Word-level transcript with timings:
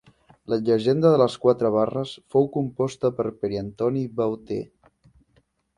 La 0.51 0.57
llegenda 0.69 1.11
de 1.15 1.19
les 1.23 1.35
Quatre 1.43 1.71
Barres 1.77 2.15
fou 2.35 2.49
composta 2.57 3.13
per 3.19 3.29
Pere-Antoni 3.45 4.07
Beuter. 4.23 4.63